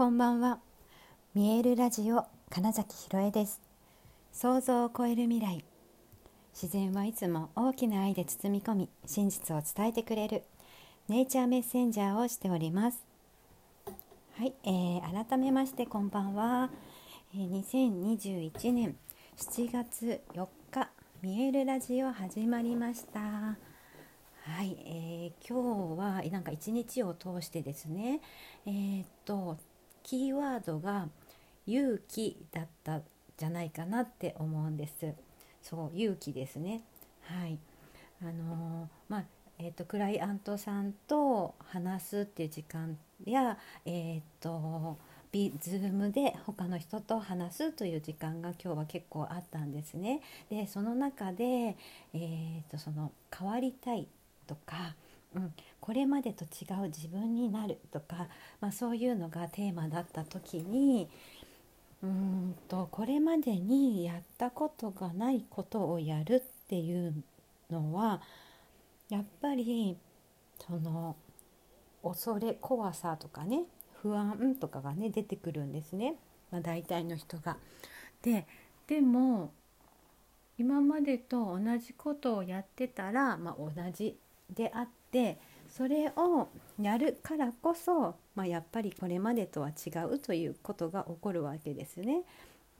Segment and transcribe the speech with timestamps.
[0.00, 0.60] こんばんは。
[1.34, 3.60] 見えるラジオ金崎ひろえです。
[4.32, 5.62] 想像を超える未来。
[6.54, 10.42] 自然はいつも大きな愛で包み込み真実を伝えてくれる
[11.08, 13.04] ネイチャーメッセンジャーをしております。
[14.38, 16.70] はい、えー、改めましてこんばんは、
[17.34, 18.96] えー、2021年
[19.36, 20.88] 7月4日
[21.20, 23.20] 見えるラジオ始まりました。
[23.20, 28.22] はい、えー、今日はなんか一日を通してですね
[28.64, 29.58] えー、っと
[30.02, 31.08] キーワードが
[31.66, 33.00] 勇気だった
[33.36, 35.14] じゃないかなって思うんです。
[35.62, 36.82] そう勇気ですね。
[37.22, 37.58] はい。
[38.22, 39.24] あのー、まあ
[39.58, 44.96] えーと、クライアントさんと話すっていう時間や、えーと、
[45.32, 50.22] ビズームで他の人と話すという時間が今日は結構あったんですね。
[50.48, 51.76] でその中で、
[52.14, 54.08] えーとその変わりたい
[54.46, 54.94] とか
[55.34, 58.28] うん、これまでと違う自分になるとか、
[58.60, 61.08] まあ、そういうのがテーマだった時に
[62.02, 67.14] うんとこれまでにやったことがないことをやるっていう
[67.70, 68.22] のは
[69.08, 69.96] やっぱり
[70.66, 71.16] その
[72.02, 73.64] 恐れ怖さとかね
[74.02, 76.14] 不安とかがね出てくるんですね、
[76.50, 77.56] まあ、大体の人が。
[78.22, 78.46] で
[78.86, 79.52] でも
[80.58, 84.18] 今までと同じことをやってたら、まあ、同じ
[84.50, 86.48] であってでそれを
[86.80, 92.22] やるからこそ、まあ、やっぱりこれまでとは違うということが起こるわけですね。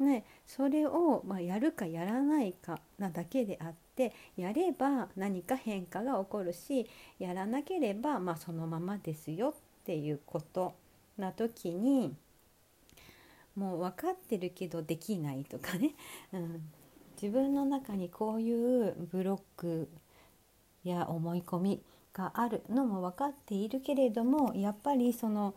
[0.00, 9.52] ね、それを、まあ、やるかやらないかなだけであってやれば何か変化が起こるしやらなければ、まあ、そのままですよっ
[9.84, 10.74] ていうこと
[11.18, 12.14] な時に
[13.54, 15.90] もう分かってるけどできないとかね、
[16.32, 16.70] うん、
[17.20, 19.88] 自分の中にこういうブロック
[20.82, 21.82] や思い込み
[22.14, 25.55] があるのも分かっているけれどもやっぱりその、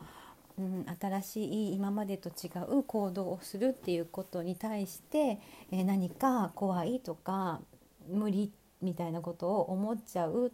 [0.57, 5.39] うん、新しい今までと違う行動をするっていうことに対して、
[5.71, 7.61] えー、何か怖いとか
[8.07, 10.51] 無理みたいなことを思っちゃうっ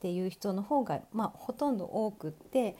[0.00, 2.76] ていう人の方が、まあ、ほとんど多くって、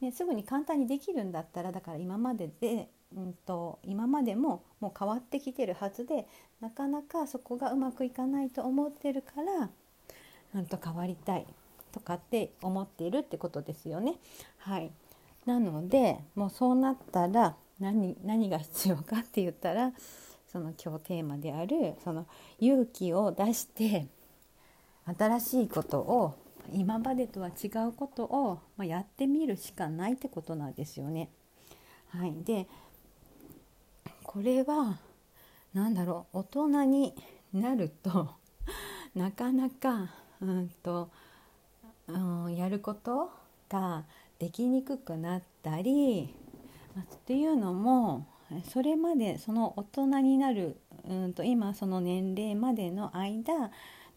[0.00, 6.26] ね、すぐに簡単にできるんだったらだから今までで、うんと、今までももう変わってきてるはずで
[6.60, 9.70] なかなかそこがうまくいかないと思ってるから
[10.54, 11.46] うんと変わりたい。
[11.92, 14.14] とかって思っているってことですよね。
[14.58, 14.90] はい、
[15.46, 19.92] なのでもうそうなったら何何が必要かって言ったら
[20.50, 22.26] その今日テーマであるその
[22.60, 24.06] 勇気を出して
[25.06, 26.34] 新しいことを
[26.72, 31.28] 今までとは違うことを、まやってみるしかないってことなんですよね。
[32.10, 32.68] はい、で
[34.22, 34.98] これは
[35.74, 37.14] 何だろう大人に
[37.52, 38.30] なると
[39.16, 40.10] なかなか
[40.42, 41.08] うんと、
[42.08, 42.18] う
[42.48, 43.30] ん、やること
[43.68, 44.04] が
[44.38, 46.34] できにくくなったり、
[47.00, 48.26] っていうのも
[48.70, 50.76] それまでその大人になる
[51.08, 53.70] うんと今その年齢までの間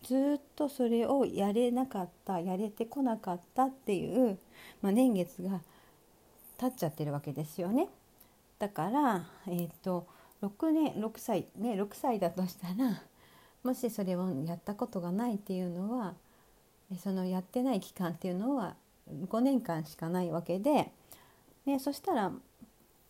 [0.03, 4.37] ずっとそれをやれなかったやれてこなかったっていう、
[4.81, 5.61] まあ、年月が
[6.57, 7.87] 経っちゃってるわけですよね。
[8.59, 10.07] だから、えーと、
[10.41, 13.01] と6年6歳ね6歳だとしたら
[13.63, 16.13] もしそれをやったことがないっていうのは
[16.97, 18.75] そのやってない期間っていうのは
[19.09, 20.91] 5年間しかないわけで、
[21.65, 22.31] ね、そしたら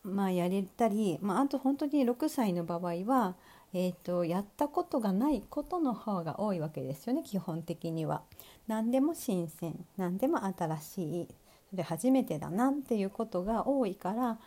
[0.04, 3.36] まあやれたり、まあ、あと本当に6歳の場合は、
[3.74, 8.22] えーと、やったことがないことの方が多いわけですよね基本的には。
[8.68, 11.28] 何でも新鮮何でも新しい
[11.70, 14.40] それ初めてだなっていうことが多いから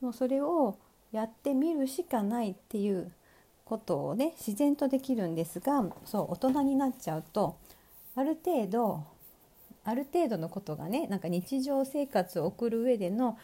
[0.00, 0.76] もうそれを
[1.12, 3.10] やってみるしかないっていう
[3.64, 7.56] ことをね自然とできるんですがそう大人になっちゃうと
[8.16, 9.04] ある程度
[9.84, 13.38] ある程度のことがねなんか日常生活を送る上での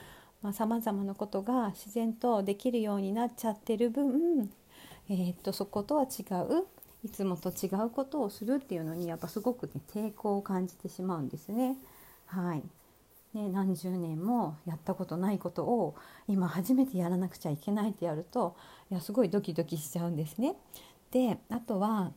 [0.52, 4.50] さまざ、まなことが自然とできるようになっちゃってる分、
[5.10, 6.64] えー、っとそことは違う
[7.04, 11.76] いつもと違うことをするっていうのにやっぱすごく、ね、抵抗を感じてしまうんですね。
[12.26, 12.62] はい
[13.34, 15.94] ね、何十年もやったことないことを
[16.26, 18.56] 今初めてやらなくちゃいけないってやると
[18.90, 20.56] いやすごいドキドキしちゃうんですね。
[21.12, 22.12] であとは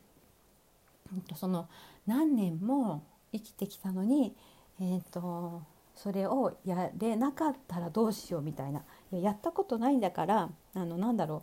[1.36, 1.68] その
[2.06, 3.02] 何年も
[3.32, 4.34] 生きてきたのに、
[4.80, 5.62] えーと、
[5.94, 8.82] それをやれなかったらどうしようみたいな。
[9.12, 11.42] いやったことないんだからあのなんだろ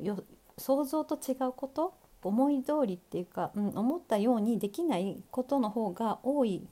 [0.00, 0.04] う。
[0.04, 0.22] よ
[0.58, 1.94] 想像と違うこと？
[2.22, 6.66] 思い通りっていうか、うん、思ったようにできないことの方が多い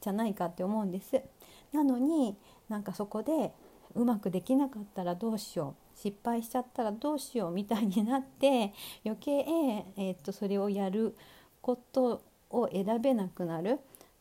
[0.00, 1.20] じゃないかって思うんです。
[1.72, 2.36] なのに
[2.68, 3.52] なんかそこで
[3.96, 5.98] うまくできなかったらどうしよう。
[5.98, 8.72] 失敗しちゃったらどうしようみたいになって
[9.04, 9.40] 余計、
[9.96, 11.16] えー、っとそれをやる
[11.66, 13.80] ことを選べなくなる。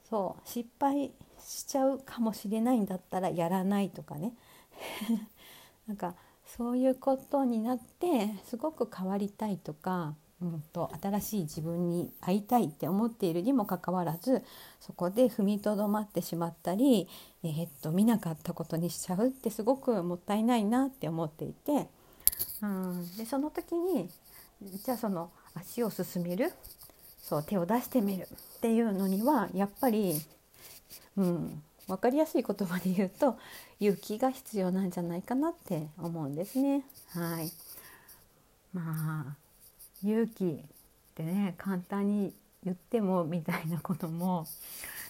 [0.09, 4.33] そう失敗しちゃうかもしれないんだったらやらないとかね。
[5.85, 6.15] なんか
[6.57, 14.43] そういうことになってすごく変わりたいとか、うんと、新しい自分に会いたいって思っているにもかかわらず
[14.79, 17.07] そこで踏みとどまってしまったり、
[17.43, 21.89] えー、っと見なかったことにしちゃうってすごくもったいないなって思っていて、
[22.61, 24.09] うん、でその時に
[24.61, 26.51] じゃあその足を進める
[27.27, 30.21] そう手を出してみるっていうのにはやっぱり、
[31.17, 33.35] うん、分かりやすい言葉で言うと
[33.79, 36.83] 勇気が必要なんじゃないかなって思うんですね。
[37.13, 37.51] はい、
[38.73, 39.35] まあ
[40.03, 40.57] 勇気っ
[41.15, 42.31] てね簡単に
[42.63, 44.45] 言ってもみたいなことも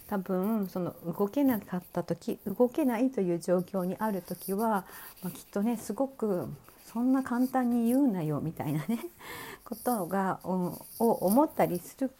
[0.08, 4.86] 多分その動けなかった時動けないという状況にある時は、
[5.22, 6.48] まあ、きっとねすごく
[6.86, 8.98] そんな簡単に言うなよみたいなね
[9.64, 12.12] ことがを思ったりする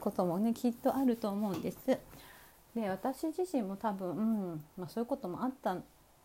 [0.00, 1.98] こともねきっとあると思うんです。
[2.74, 5.84] で私自身も多分、うんまあ、そういうこともあったん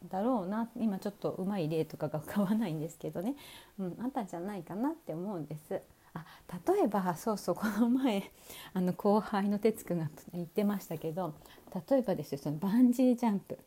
[0.10, 3.36] だろうな今ちょっとうまい例とかが買わないんですけどね、
[3.78, 5.82] うん、あったんじゃないかなって思うんです。
[6.14, 6.26] あ
[6.66, 8.32] 例えばそうそうこの前
[8.74, 11.36] あの後輩の哲くんが言ってましたけど
[11.88, 13.60] 例えばですよそのバンジージャンプ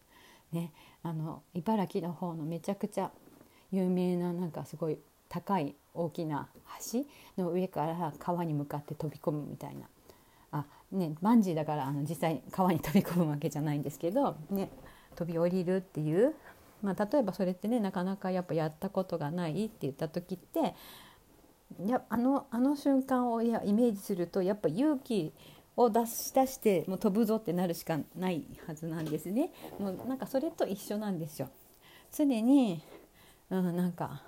[0.50, 0.72] ね
[1.04, 3.12] あの茨城の方のめちゃくちゃ
[3.72, 4.98] 有名ななんかすごい
[5.28, 6.48] 高い大きな
[6.92, 7.04] 橋
[7.42, 9.86] の上から川に向かって飛び込むみたいな
[10.52, 14.70] あねバンジーだからあの実際川に飛び込むわけじゃないんですけど、ね、
[15.16, 16.34] 飛び降りるっていう、
[16.82, 20.74] まあ、例えばそれってねなかなかやっぱやったことがないって言った時って
[21.82, 25.32] いやあのあの瞬間をいやイメージするとやっぱ勇気
[25.76, 29.50] を出し出してもう飛ぶぞってなるしかないはずなんですね。
[29.78, 31.48] もうなんかそれと一緒なんですよ。
[32.14, 32.82] 常に
[33.52, 34.22] うん、なんか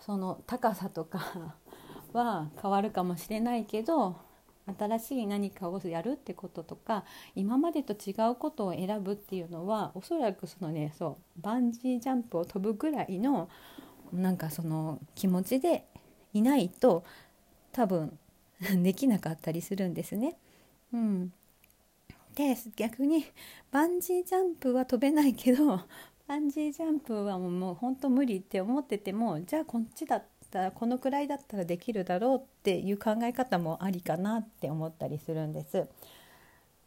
[0.00, 1.54] その高さとか
[2.14, 4.16] は変わるかもしれないけど
[4.78, 7.04] 新しい何かをやるってこととか
[7.34, 13.48] 今までと違うことを選ぶっていうのはおそらくそのねそうバンジージャンプを飛ぶぐらいの
[14.12, 15.86] なんかその気持ちで
[16.32, 17.04] いないと
[17.72, 18.18] 多分
[18.82, 20.38] できなかったりするんですね。
[20.94, 21.32] うん、
[22.34, 23.26] で逆に
[23.70, 25.80] バンジージャンプは飛べないけど
[26.28, 35.86] バンジージャンプはもう本当無理って思っててもじゃあこっちだったらこのくらいだったらできるだろうっていう考え方もありかなって思ったりするんです。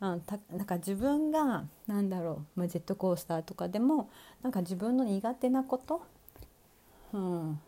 [0.01, 4.09] あたなんか自分が何だろうジェットコースターとかでも
[4.41, 6.01] なんか自分の苦手なこと、
[7.13, 7.59] うん、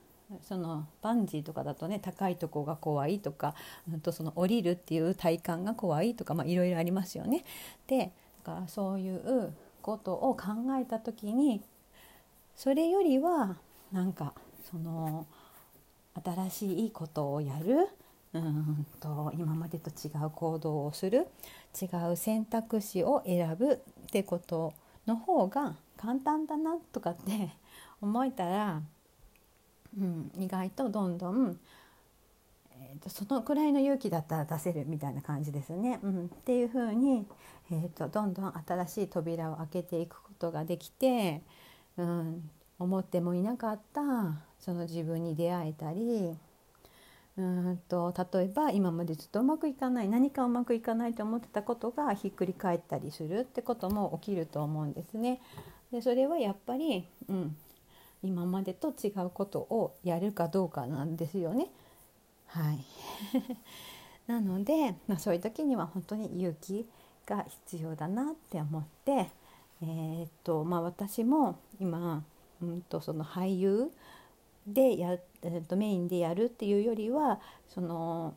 [0.42, 3.54] そのバンジーとかだとね高いとこが怖いとか、
[3.92, 7.44] うん、とその降りるっていう体感が怖いとかいろいろありますよね。
[7.88, 8.12] で
[8.46, 10.48] だかそういうことを考
[10.80, 11.62] えた時に
[12.56, 13.58] それよりは
[13.92, 14.34] なんか
[14.70, 15.26] その
[16.24, 17.88] 新しいことをやる
[18.34, 21.28] うんと今までと違う行動をする
[21.82, 23.78] 違う選択肢を選ぶっ
[24.10, 24.74] てこと
[25.06, 27.50] の方が簡単だなとかって
[28.02, 28.82] 思えたら、
[30.00, 31.60] うん、意外とどんどん、
[32.92, 36.00] えーと、そのくらいの勇気だったら出せるみたいな感じですね。
[36.04, 37.26] うん、っていうふうに、
[37.72, 41.42] えーと、どんどん新しい扉を開けていくことができて、
[41.98, 42.50] うん、
[42.80, 44.02] 思ってもいなかった
[44.60, 46.36] その自分に出会えたり
[47.38, 55.42] うんと例えば今までずっとうまくいかない何かうまくいかないと思ってたことがひっくり返ったりするってことも起きると思うんですね。
[55.92, 57.56] でそれはやっぱり、うん、
[58.24, 61.70] 今までと違うことをやるかどうかなんですよね。
[62.52, 62.86] はい。
[64.28, 66.88] なので、まあ、そういう時には本当に勇気
[67.26, 69.30] が必要だなって思って、
[69.82, 72.24] えー、っとまあ、私も今、
[72.62, 73.92] うんと、その俳優
[74.68, 77.40] でや、えー、っとメインでやるっていうよりは
[77.70, 78.36] その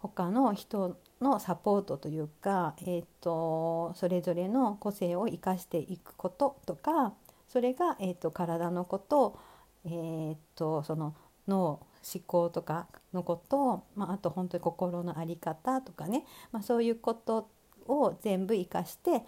[0.00, 7.14] 他の人のサポートというか、えー、っとそれぞれの個性を生かしていくこととか
[7.48, 9.38] それが、えー、っと体のこと、
[9.84, 11.14] えー、っとその
[11.48, 17.48] 脳思考とかのこと、まあ、あと本当に心の在り方とかね、まあ、そういうこと
[17.86, 19.22] を全部生かして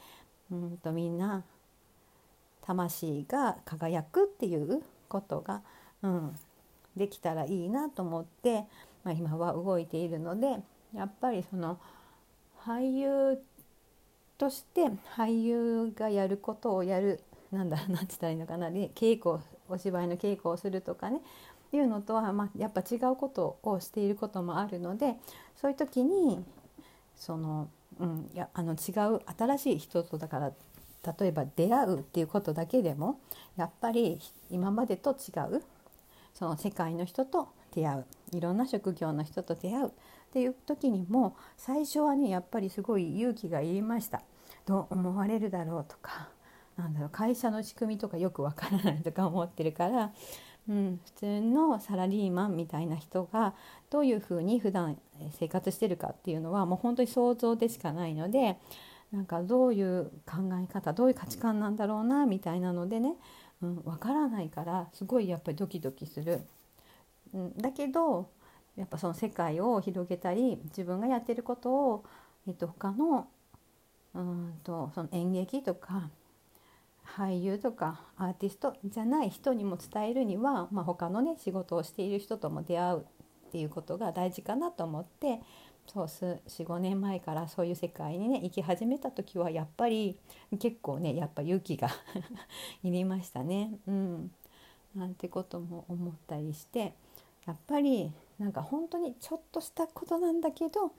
[0.50, 1.44] うんとみんな
[2.62, 5.62] 魂が輝くっていうことが、
[6.02, 6.34] うん、
[6.96, 8.64] できたらいいなと思って、
[9.04, 10.58] まあ、今は動いているので
[10.94, 11.78] やっぱりその
[12.64, 13.38] 俳優
[14.38, 17.20] として俳優がやることをやる
[17.52, 18.70] なんだなんて言ったらいいのかな。
[18.70, 21.20] で稽古お芝居の稽古をするとかね。
[21.76, 25.16] いうのとは、まあ、やっぱ違うことをしていることもあるので
[25.56, 26.44] そういう時に
[27.16, 27.68] その
[28.00, 30.52] うん、いやあの違う新しい人とだから
[31.18, 33.20] 例えば出会うっていうことだけでも
[33.56, 35.62] やっぱり今までと違う
[36.32, 39.90] その世界の人と出会ういろんな職業の人と出会うっ
[40.32, 44.22] ていう時にも最初はねやっぱりすごい勇気がいりました。
[44.66, 46.28] どう思われるだろうとか
[46.76, 50.10] なんだろう会社の仕組みとかよくわからないとか思ってるから、
[50.68, 53.54] うん、普通のサラリーマンみたいな人が
[53.90, 54.96] どういうふうに普段
[55.38, 58.56] 生活してるかっていうのはもう本当に想像でしかないので
[59.12, 63.14] なんかどういう考え方どういう価値観なんだろうなみたいなのでね、
[63.62, 66.40] うん、分からないからすごいやっぱりドキドキする。
[67.34, 68.28] うん、だけど
[68.76, 72.04] やっぱその世界を広げたり自分がやってることを、
[72.48, 73.28] えっと、他の
[74.14, 76.08] うんとその演劇とか
[77.16, 85.40] 俳優とかアーティストじゃない人にも伝えるには、まあ、他のね仕事をしている人とも出会うっていうことが大事かなと思って
[85.86, 90.18] そう45年前からそういう世界にね行き始めた時はやっぱり
[90.58, 91.88] 結構ねやっぱ勇気が
[92.82, 93.78] いりましたね。
[93.86, 94.32] うん、
[94.94, 96.94] なんてことも思ったりして
[97.46, 100.92] やっぱりなんか本当にちょっとしたことなんだけど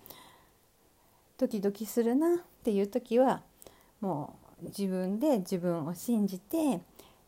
[1.37, 3.41] ドキドキするなっていう時は
[3.99, 6.81] もう自分で自分を信じて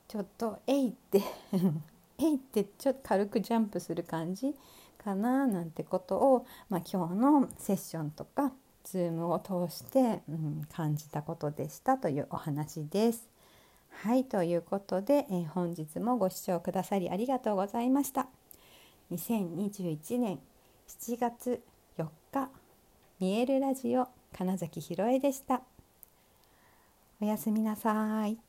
[0.07, 1.21] ちょっと「えい」って
[2.19, 4.55] 「えい」ってちょっと軽くジャンプする感じ
[4.97, 8.51] かななんてことを、まあ、今日のセッションとか
[8.85, 13.27] Zoom を通して、うん、感じたことでしたというお話です。
[13.89, 18.27] はいということで、えー、本日もご視聴くださりありがとうございました。
[19.11, 20.39] 2021年
[20.87, 21.63] 7月
[21.97, 22.49] 4日
[23.19, 25.61] 見えるラジオ金崎ひろえでした
[27.21, 28.46] おやすみなさい。